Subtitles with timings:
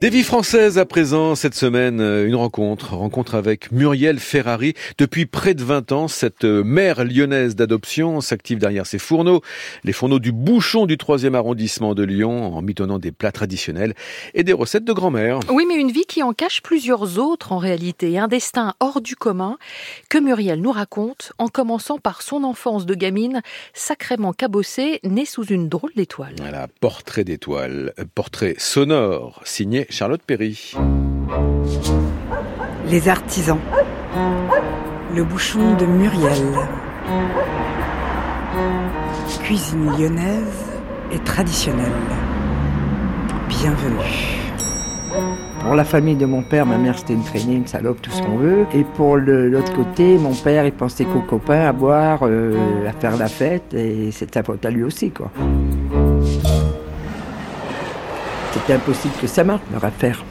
[0.00, 4.72] Des vies françaises à présent cette semaine, euh, une rencontre, rencontre avec Muriel Ferrari.
[4.96, 9.42] Depuis près de 20 ans, cette euh, mère lyonnaise d'adoption s'active derrière ses fourneaux,
[9.84, 13.92] les fourneaux du bouchon du 3e arrondissement de Lyon, en mitonnant des plats traditionnels
[14.32, 15.40] et des recettes de grand-mère.
[15.50, 19.16] Oui, mais une vie qui en cache plusieurs autres en réalité, un destin hors du
[19.16, 19.58] commun
[20.08, 23.42] que Muriel nous raconte en commençant par son enfance de gamine
[23.74, 26.36] sacrément cabossée, née sous une drôle d'étoile.
[26.38, 30.72] Voilà, portrait d'étoile, euh, portrait sonore signé Charlotte Perry.
[32.88, 33.58] Les artisans.
[35.14, 36.54] Le bouchon de Muriel.
[39.42, 40.70] Cuisine lyonnaise
[41.12, 41.90] et traditionnelle.
[43.48, 43.96] Bienvenue.
[45.60, 48.22] Pour la famille de mon père, ma mère c'était une traînée, une salope, tout ce
[48.22, 48.66] qu'on veut.
[48.72, 53.16] Et pour l'autre côté, mon père il pensait qu'aux copains, à boire, euh, à faire
[53.16, 55.32] la fête, et c'est sa faute à lui aussi quoi.
[58.52, 60.24] C'était impossible que ça marche, leur affaire.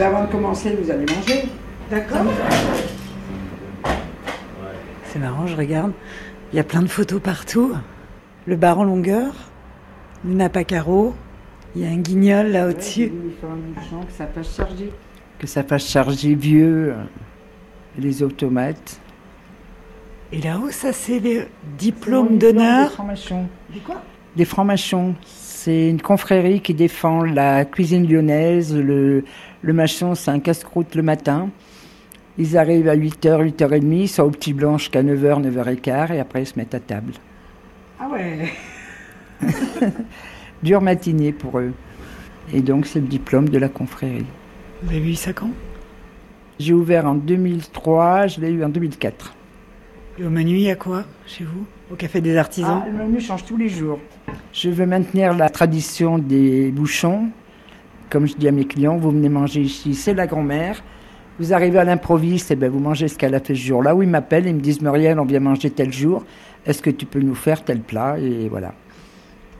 [0.00, 1.44] Avant de commencer, vous allez manger.
[1.90, 2.24] D'accord.
[5.04, 5.92] C'est marrant, je regarde.
[6.52, 7.72] Il y a plein de photos partout.
[8.46, 9.32] Le bar en longueur,
[10.24, 11.14] le nappe carreau.
[11.76, 13.12] Il y a un guignol là au-dessus.
[13.40, 14.92] que ça fasse charger.
[15.38, 16.94] Que ça fasse charger vieux
[17.98, 19.00] les automates.
[20.34, 21.46] Et là-haut, ça c'est le
[21.78, 22.88] diplôme d'honneur.
[22.88, 23.46] Des francs-machons.
[23.72, 24.02] Des quoi?
[24.34, 25.14] Des francs-machons.
[25.24, 28.74] C'est une confrérie qui défend la cuisine lyonnaise.
[28.74, 29.22] Le,
[29.62, 31.50] le machon, c'est un casse-croûte le matin.
[32.36, 36.42] Ils arrivent à 8h, 8h30, ils sont au Petit Blanche qu'à 9h, 9h15, et après
[36.42, 37.12] ils se mettent à table.
[38.00, 38.52] Ah ouais
[40.64, 41.72] Dure matinée pour eux.
[42.52, 44.26] Et donc c'est le diplôme de la confrérie.
[44.82, 45.50] Vous avez eu ça quand?
[46.58, 49.36] J'ai ouvert en 2003, je l'ai eu en 2004.
[50.16, 53.04] Et au menu, il y a quoi chez vous Au Café des Artisans ah, Le
[53.04, 53.98] menu change tous les jours.
[54.52, 57.30] Je veux maintenir la tradition des bouchons.
[58.10, 60.84] Comme je dis à mes clients, vous venez manger ici, c'est la grand-mère.
[61.40, 63.96] Vous arrivez à l'improviste, et ben vous mangez ce qu'elle a fait ce jour-là.
[63.96, 66.24] Ou ils m'appellent, ils me disent Muriel, on vient manger tel jour.
[66.64, 68.72] Est-ce que tu peux nous faire tel plat Et voilà.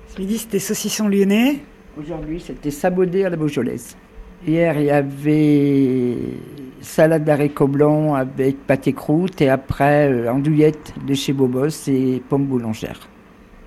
[0.07, 1.59] Ce midi, c'était saucisson lyonnais.
[1.99, 3.97] Aujourd'hui, c'était sabodé à la Beaujolaise.
[4.47, 6.17] Hier, il y avait
[6.81, 12.45] salade d'haricots blancs avec pâté croûte et après euh, andouillette de chez Bobos et pommes
[12.45, 13.09] boulangères.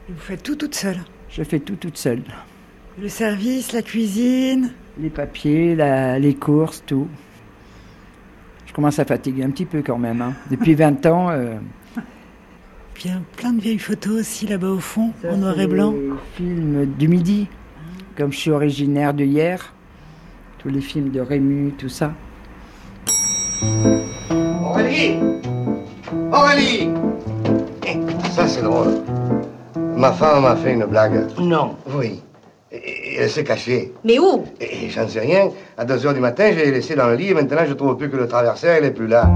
[0.07, 0.99] Vous faites tout toute seule
[1.29, 2.21] Je fais tout toute seule.
[3.01, 7.07] Le service, la cuisine Les papiers, la- les courses, tout.
[8.67, 10.21] Je commence à fatiguer un petit peu quand même.
[10.21, 10.33] hein.
[10.51, 11.29] Depuis 20 ans.
[11.31, 11.55] euh,
[12.93, 15.59] Puis il y a plein de vieilles photos aussi là-bas au fond, ça, en noir
[15.59, 15.91] et blanc.
[15.91, 17.47] les films du midi.
[18.15, 19.73] Comme je suis originaire de hier,
[20.59, 22.11] tous les films de Rému, tout ça.
[24.63, 25.17] Aurélie
[26.31, 26.89] Aurélie
[28.31, 29.01] Ça, c'est drôle.
[29.95, 31.25] Ma femme m'a fait une blague.
[31.39, 31.75] Non.
[31.95, 32.21] Oui.
[32.71, 33.93] Et- elle s'est cachée.
[34.03, 34.43] Mais où?
[34.61, 35.49] Et, j'en sais rien.
[35.77, 37.97] À 2 heures du matin, je l'ai laissée dans le lit et maintenant, je trouve
[37.97, 39.27] plus que le traversier, elle est plus là.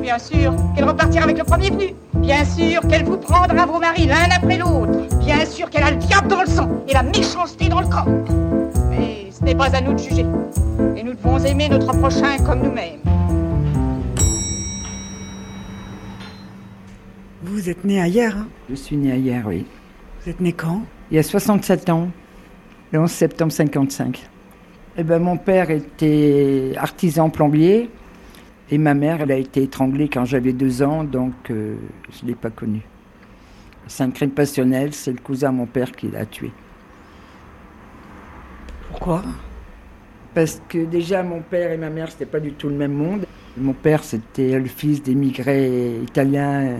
[0.00, 1.94] Bien sûr qu'elle repartira avec le premier venu.
[2.14, 5.18] Bien sûr qu'elle vous prendra vos maris l'un après l'autre.
[5.18, 8.06] Bien sûr qu'elle a le diable dans le sang et la méchanceté dans le corps.
[9.38, 10.24] Ce n'est pas à nous de juger.
[10.96, 13.00] Et nous devons aimer notre prochain comme nous-mêmes.
[17.42, 19.66] Vous êtes né ailleurs, hein Je suis née hier, oui.
[20.22, 20.80] Vous êtes né quand
[21.10, 22.08] Il y a 67 ans,
[22.92, 24.26] le 11 septembre 55.
[24.96, 27.90] Eh ben, mon père était artisan plombier
[28.70, 31.76] et ma mère, elle a été étranglée quand j'avais deux ans, donc euh,
[32.10, 32.86] je ne l'ai pas connue.
[33.86, 36.52] C'est un crime passionnel, c'est le cousin de mon père qui l'a tué.
[38.96, 39.22] Pourquoi?
[40.34, 43.26] Parce que déjà, mon père et ma mère, c'était pas du tout le même monde.
[43.58, 46.76] Mon père, c'était le fils d'émigrés italiens euh,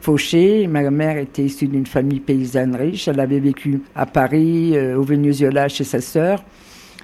[0.00, 0.66] fauchés.
[0.66, 3.08] Ma mère était issue d'une famille paysanne riche.
[3.08, 6.42] Elle avait vécu à Paris, euh, au Venezuela, chez sa sœur.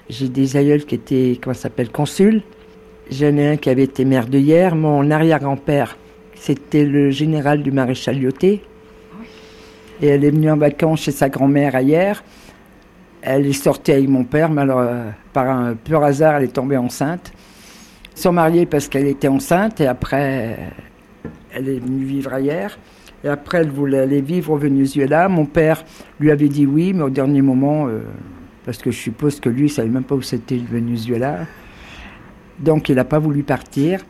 [0.08, 2.42] J'ai des aïeuls qui étaient, comment ça s'appelle, consuls.
[3.10, 4.74] J'en ai un qui avait été maire de hier.
[4.74, 5.98] Mon arrière-grand-père,
[6.34, 8.62] c'était le général du maréchal Lyoté.
[10.00, 12.22] Et elle est venue en vacances chez sa grand-mère à hier.
[13.28, 16.52] Elle est sortie avec mon père, mais alors, euh, par un pur hasard, elle est
[16.52, 17.32] tombée enceinte.
[18.14, 22.78] Ils sont mariés parce qu'elle était enceinte et après, euh, elle est venue vivre ailleurs.
[23.24, 25.28] Et après, elle voulait aller vivre au Venezuela.
[25.28, 25.84] Mon père
[26.20, 27.98] lui avait dit oui, mais au dernier moment, euh,
[28.64, 31.46] parce que je suppose que lui, il savait même pas où c'était le Venezuela.
[32.60, 34.06] Donc, il n'a pas voulu partir.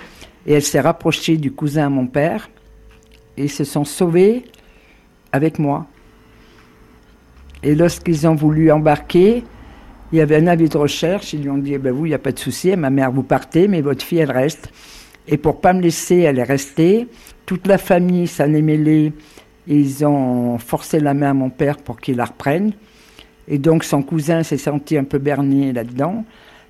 [0.46, 2.50] Et elle s'est rapprochée du cousin à mon père.
[3.38, 4.44] Et ils se sont sauvés
[5.32, 5.86] avec moi.
[7.62, 9.44] Et lorsqu'ils ont voulu embarquer,
[10.12, 11.32] il y avait un avis de recherche.
[11.32, 13.10] Ils lui ont dit eh ben Vous, il n'y a pas de souci, ma mère,
[13.10, 14.70] vous partez, mais votre fille, elle reste.
[15.28, 17.08] Et pour pas me laisser, elle est restée.
[17.46, 19.12] Toute la famille s'en est mêlée
[19.66, 22.72] ils ont forcé la main à mon père pour qu'il la reprenne.
[23.48, 26.24] Et donc son cousin s'est senti un peu bernier là-dedans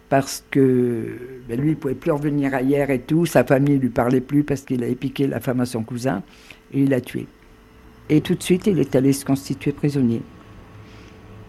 [0.09, 1.19] parce que
[1.49, 3.27] ben, lui, il pouvait plus revenir ailleurs et tout.
[3.27, 6.23] Sa famille lui parlait plus parce qu'il avait piqué la femme à son cousin
[6.73, 7.27] et il l'a tué.
[8.09, 10.23] Et tout de suite, il est allé se constituer prisonnier.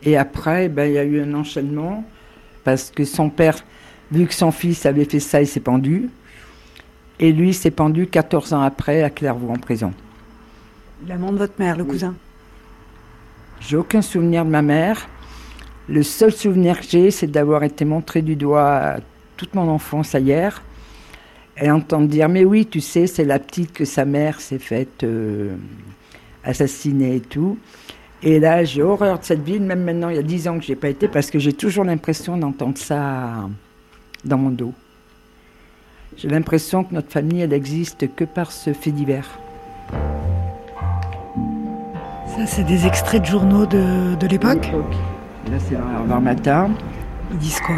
[0.04, 2.04] Et après, ben, il y a eu un enchaînement
[2.64, 3.58] parce que son père,
[4.12, 6.10] vu que son fils avait fait ça, il s'est pendu.
[7.20, 9.92] Et lui s'est pendu 14 ans après à Clairvaux en prison.
[11.08, 12.16] L'amant de votre mère, le cousin?
[13.60, 15.08] J'ai aucun souvenir de ma mère.
[15.90, 18.98] Le seul souvenir que j'ai, c'est d'avoir été montré du doigt
[19.36, 20.62] toute mon enfance ailleurs
[21.60, 25.04] et entendre dire Mais oui, tu sais, c'est la petite que sa mère s'est faite
[25.04, 25.56] euh,
[26.44, 27.58] assassiner et tout.
[28.24, 30.66] Et là, j'ai horreur de cette ville, même maintenant, il y a dix ans que
[30.66, 33.48] je n'ai pas été, parce que j'ai toujours l'impression d'entendre ça
[34.26, 34.74] dans mon dos.
[36.18, 39.40] J'ai l'impression que notre famille, elle n'existe que par ce fait divers.
[42.36, 44.68] Ça, c'est des extraits de journaux de, de l'époque
[45.52, 45.76] Là, c'est
[46.10, 46.72] dans matin.
[47.32, 47.78] Ils disent quoi?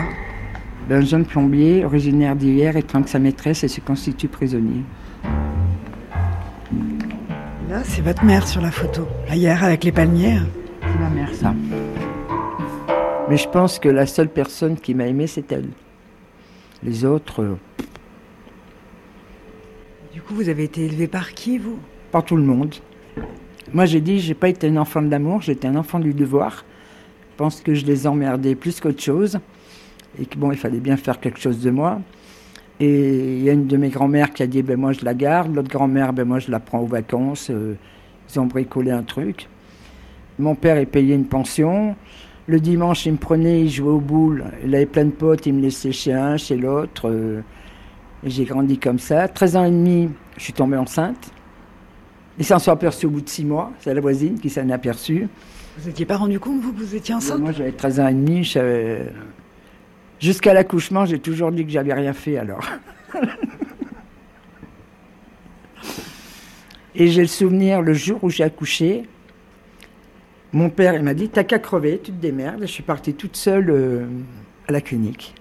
[0.90, 4.84] Un jeune plombier, originaire d'hier, étrangle sa maîtresse et se constitue prisonnier.
[7.70, 9.08] Là, c'est votre mère sur la photo.
[9.28, 10.40] Là, hier, avec les palmiers.
[10.82, 11.54] C'est ma mère, ça.
[13.30, 15.68] Mais je pense que la seule personne qui m'a aimé, c'est elle.
[16.82, 17.44] Les autres.
[17.44, 17.56] euh,
[20.14, 21.80] Du coup, vous avez été élevé par qui, vous?
[22.12, 22.74] par tout le monde.
[23.72, 26.66] Moi, j'ai dit, j'ai pas été un enfant de l'amour, j'étais un enfant du devoir.
[27.32, 29.40] Je pense que je les emmerdais plus qu'autre chose.
[30.20, 32.02] Et que bon, il fallait bien faire quelque chose de moi.
[32.80, 35.14] Et il y a une de mes grand-mères qui a dit, ben moi je la
[35.14, 35.54] garde.
[35.54, 37.50] L'autre grand-mère, ben moi je la prends aux vacances.
[37.50, 37.76] Euh,
[38.34, 39.48] ils ont bricolé un truc.
[40.38, 41.96] Mon père, il payait une pension.
[42.48, 44.46] Le dimanche, il me prenait, il jouait aux boules.
[44.66, 47.10] Il avait plein de potes, il me laissait chez un, chez l'autre.
[47.10, 47.42] euh,
[48.24, 49.28] et j'ai grandi comme ça.
[49.28, 51.32] 13 ans et demi, je suis tombée enceinte.
[52.38, 53.72] Ils s'en sont aperçus au bout de six mois.
[53.82, 55.28] C'est la voisine qui s'en est aperçue.
[55.78, 57.40] Vous n'étiez pas rendu compte, vous, que vous étiez enceinte?
[57.40, 58.44] Moi, j'avais 13 ans et demi.
[58.46, 59.12] je savais-
[60.20, 62.66] Jusqu'à l'accouchement, j'ai toujours dit que j'avais rien fait alors.
[66.96, 69.04] et j'ai le souvenir, le jour où j'ai accouché,
[70.52, 72.64] mon père, il m'a dit T'as qu'à crever, tu te démerdes.
[72.64, 74.06] Et je suis partie toute seule euh,
[74.68, 75.36] à la clinique.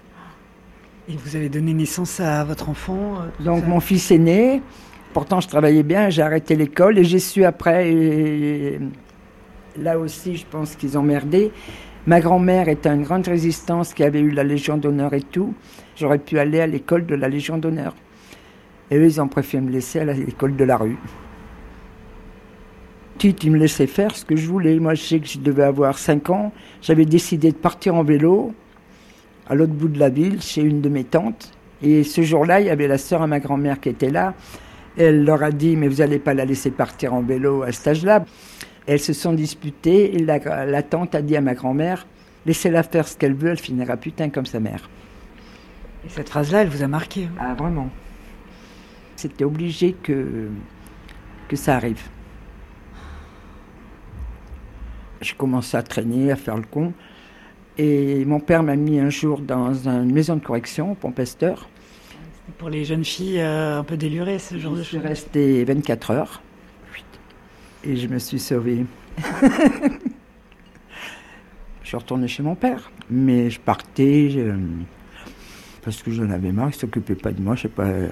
[1.08, 4.62] Et vous avez donné naissance à votre enfant euh, Donc mon fils est né.
[5.14, 7.90] Pourtant, je travaillais bien, j'ai arrêté l'école et j'ai su après.
[7.90, 8.78] et
[9.80, 11.50] là aussi, je pense qu'ils ont merdé.
[12.08, 15.52] Ma grand-mère était une grande résistance qui avait eu la Légion d'honneur et tout.
[15.94, 17.94] J'aurais pu aller à l'école de la Légion d'honneur.
[18.90, 20.96] Et eux, ils ont préféré me laisser à l'école de la rue.
[23.12, 24.78] Petite, ils me laissaient faire ce que je voulais.
[24.78, 26.50] Moi, je sais que je devais avoir 5 ans.
[26.80, 28.54] J'avais décidé de partir en vélo
[29.46, 31.52] à l'autre bout de la ville, chez une de mes tantes.
[31.82, 34.32] Et ce jour-là, il y avait la sœur à ma grand-mère qui était là.
[34.96, 37.88] Elle leur a dit, mais vous n'allez pas la laisser partir en vélo à cet
[37.88, 38.24] âge-là.
[38.88, 42.06] Elles se sont disputées et la, la tante a dit à ma grand-mère,
[42.46, 44.88] laissez-la faire ce qu'elle veut, elle finira putain comme sa mère.
[46.04, 47.24] Et cette phrase-là, elle vous a marqué.
[47.24, 47.30] hein?
[47.38, 47.90] Ah, vraiment.
[49.14, 50.48] C'était obligé que,
[51.48, 52.00] que ça arrive.
[55.20, 56.92] J'ai commencé à traîner, à faire le con.
[57.76, 61.68] Et mon père m'a mis un jour dans une maison de correction, au Pompesteur.
[62.08, 65.06] C'était Pour les jeunes filles euh, un peu délurées, ce genre Je de suis choses.
[65.06, 66.42] restée 24 heures.
[67.84, 68.84] Et je me suis sauvée.
[71.82, 72.90] je suis retournée chez mon père.
[73.10, 74.56] Mais je partais je-
[75.82, 77.54] parce que j'en avais marre, il ne s'occupait pas de moi.
[77.54, 77.84] Je sais pas.
[77.86, 78.08] euh,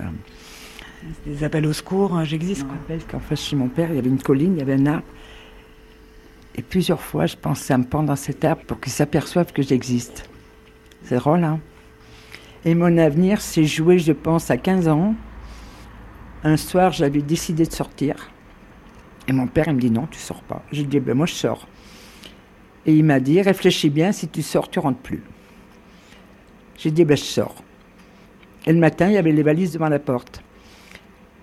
[1.26, 2.62] Des appels au secours, Je j'existe.
[2.62, 2.76] me quoi.
[2.78, 4.86] rappelle qu'en face chez mon père, il y avait une colline, il y avait un
[4.86, 5.04] arbre.
[6.54, 9.60] Et plusieurs fois, je pensais à me pendre dans cet arbre pour qu'ils s'aperçoivent que
[9.62, 10.30] j'existe.
[11.02, 11.60] C'est drôle, hein
[12.64, 15.14] Et mon avenir s'est joué, je pense, à 15 ans.
[16.44, 18.14] Un soir, j'avais décidé de sortir.
[19.28, 20.62] Et mon père, il me dit non, tu sors pas.
[20.72, 21.66] J'ai dit, ben moi, je sors.
[22.86, 25.22] Et il m'a dit, réfléchis bien, si tu sors, tu rentres plus.
[26.78, 27.54] J'ai dit, ben je sors.
[28.66, 30.42] Et le matin, il y avait les valises devant la porte.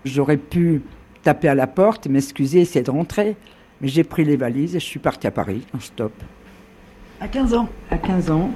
[0.06, 0.82] J'aurais pu
[1.24, 3.36] taper à la porte, m'excuser, essayer de rentrer.
[3.82, 6.13] Mais j'ai pris les valises et je suis parti à Paris en stop.
[7.20, 7.70] À 15 ans.
[7.90, 8.52] À 15 ans.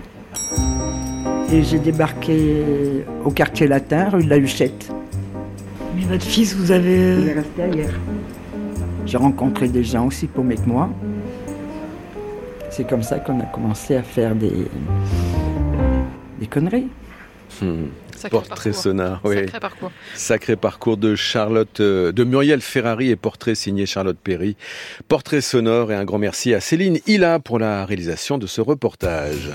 [1.51, 4.91] Et j'ai débarqué au quartier latin, rue de la Huchette.
[5.95, 7.33] Mais votre fils, vous Il est avez.
[7.33, 7.93] resté ailleurs.
[9.07, 10.89] J'ai rencontré des gens aussi paumés que moi.
[12.69, 14.67] C'est comme ça qu'on a commencé à faire des,
[16.39, 16.89] des conneries.
[17.61, 17.85] Hmm.
[18.17, 18.81] Sacré Portrait parcours.
[18.83, 19.35] sonore, oui.
[19.35, 19.91] Sacré parcours.
[20.13, 24.57] Sacré parcours de Charlotte, euh, de Muriel Ferrari et portrait signé Charlotte Perry.
[25.07, 29.51] Portrait sonore et un grand merci à Céline Hilla pour la réalisation de ce reportage.